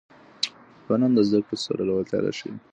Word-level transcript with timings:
ځوانان 0.85 1.11
د 1.15 1.19
زدهکړو 1.27 1.63
سره 1.65 1.81
لېوالتیا 1.87 2.29
ښيي. 2.37 2.51